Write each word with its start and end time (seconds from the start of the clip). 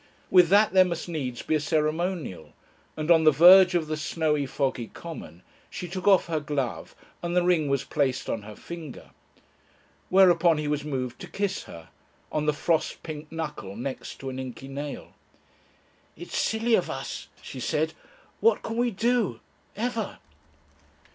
With 0.31 0.47
that 0.49 0.73
there 0.73 0.83
must 0.83 1.07
needs 1.07 1.43
be 1.43 1.53
a 1.53 1.59
ceremonial, 1.59 2.53
and 2.97 3.11
on 3.11 3.23
the 3.23 3.29
verge 3.31 3.75
of 3.75 3.85
the 3.85 3.95
snowy, 3.95 4.47
foggy 4.47 4.87
Common 4.87 5.43
she 5.69 5.87
took 5.87 6.07
off 6.07 6.25
her 6.25 6.39
glove 6.39 6.95
and 7.21 7.35
the 7.35 7.43
ring 7.43 7.69
was 7.69 7.83
placed 7.83 8.27
on 8.27 8.41
her 8.41 8.55
finger. 8.55 9.11
Whereupon 10.09 10.57
he 10.57 10.67
was 10.67 10.83
moved 10.83 11.21
to 11.21 11.27
kiss 11.29 11.65
her 11.65 11.89
on 12.31 12.47
the 12.47 12.51
frost 12.51 13.03
pink 13.03 13.31
knuckle 13.31 13.75
next 13.75 14.15
to 14.21 14.31
an 14.31 14.39
inky 14.39 14.67
nail. 14.67 15.13
"It's 16.17 16.35
silly 16.35 16.73
of 16.73 16.89
us," 16.89 17.27
she 17.43 17.59
said. 17.59 17.93
"What 18.39 18.63
can 18.63 18.77
we 18.77 18.89
do? 18.89 19.39
ever?" 19.75 20.17